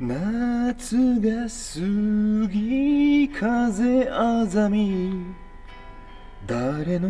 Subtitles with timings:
[0.00, 5.34] 夏が過ぎ風あざみ。
[6.46, 7.08] 誰の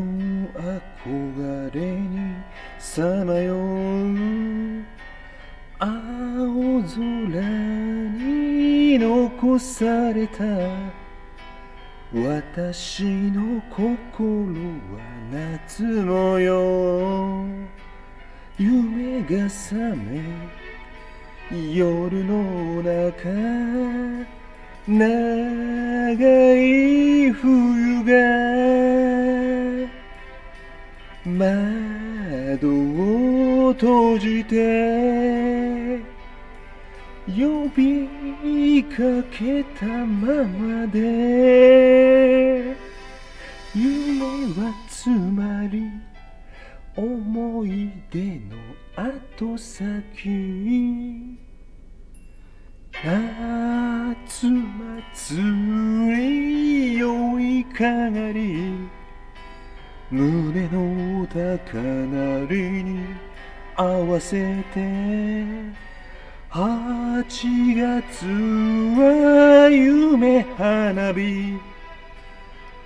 [0.98, 2.34] 憧れに
[2.78, 4.86] さまよう。
[5.78, 7.42] 青空
[8.16, 10.44] に残された。
[12.10, 14.54] 私の心
[14.96, 17.44] は夏模様
[18.56, 20.22] 夢が覚め
[21.50, 24.26] 夜の中
[24.86, 24.96] 長
[26.54, 29.88] い冬が
[31.24, 35.98] 窓を閉じて
[37.26, 38.98] 呼びか
[39.30, 42.76] けたままで
[43.74, 44.20] 夢
[44.54, 45.90] はつまり
[46.96, 48.56] 思い出の
[48.96, 51.38] 後先
[53.04, 55.40] 夏祭
[56.16, 58.74] り酔いかがり
[60.10, 63.04] 胸の高鳴りに
[63.76, 64.80] 合わせて
[66.50, 67.24] 8
[67.76, 68.26] 月
[68.98, 71.58] は夢花火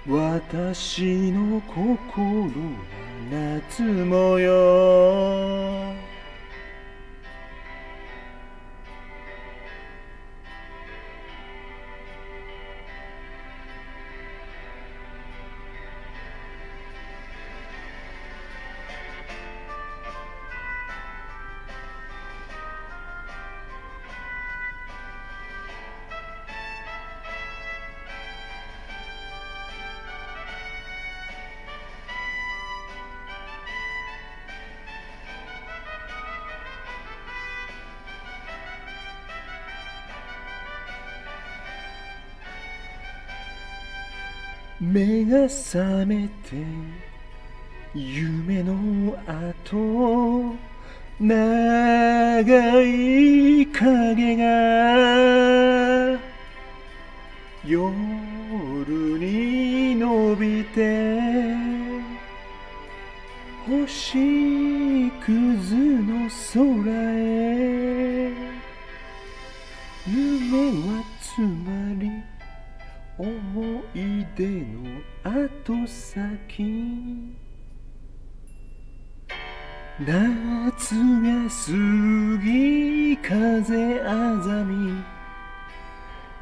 [0.06, 3.01] 私の心は
[3.32, 6.11] 夏もよ。
[44.82, 46.56] 目が覚めて
[47.94, 50.56] 夢の後
[51.20, 56.18] 長い影が
[57.64, 57.78] 夜
[59.20, 61.54] に伸びて
[63.68, 68.32] 星屑の空へ
[70.08, 72.10] 夢はつまり
[73.22, 77.32] 思い出の後先。
[80.00, 85.04] 夏が過ぎ風あざみ。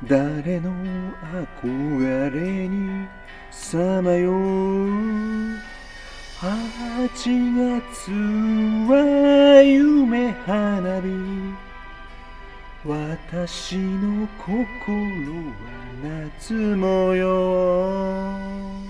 [0.08, 0.72] 誰の
[1.60, 3.06] 憧れに
[3.50, 4.38] さまよう。
[6.40, 8.10] 8月
[8.90, 11.69] は夢花火。
[12.82, 18.89] 私の心は夏模様。